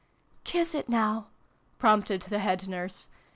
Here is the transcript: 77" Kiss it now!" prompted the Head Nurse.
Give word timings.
77" 0.43 0.43
Kiss 0.49 0.73
it 0.73 0.89
now!" 0.89 1.27
prompted 1.77 2.23
the 2.23 2.39
Head 2.39 2.67
Nurse. 2.67 3.07